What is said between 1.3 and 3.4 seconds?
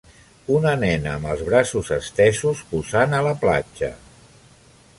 els braços estesos posant a la